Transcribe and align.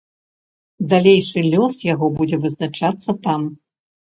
Далейшы 0.93 1.39
лёс 1.51 1.75
яго 1.93 2.05
будзе 2.17 2.37
вызначацца 2.47 3.11
там. 3.29 3.41